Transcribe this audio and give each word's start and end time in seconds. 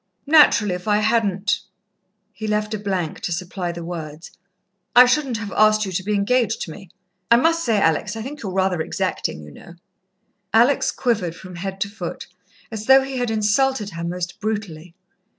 "Naturally, 0.25 0.73
if 0.73 0.87
I 0.87 0.97
hadn't" 0.97 1.59
he 2.33 2.47
left 2.47 2.73
a 2.73 2.79
blank 2.79 3.19
to 3.19 3.31
supply 3.31 3.71
the 3.71 3.83
words, 3.85 4.31
"I 4.95 5.05
shouldn't 5.05 5.37
have 5.37 5.51
asked 5.51 5.85
you 5.85 5.91
to 5.91 6.01
be 6.03 6.15
engaged 6.15 6.61
to 6.63 6.71
me. 6.71 6.89
I 7.29 7.35
must 7.37 7.63
say, 7.63 7.79
Alex, 7.79 8.15
I 8.15 8.23
think 8.23 8.41
you're 8.41 8.51
rather 8.51 8.81
exacting, 8.81 9.43
you 9.43 9.51
know." 9.51 9.75
Alex 10.55 10.91
quivered 10.91 11.35
from 11.35 11.53
head 11.57 11.79
to 11.81 11.87
foot, 11.87 12.25
as 12.71 12.87
though 12.87 13.03
he 13.03 13.17
had 13.17 13.29
insulted 13.29 13.91
her 13.91 14.03
most 14.03 14.39
brutally. 14.39 14.95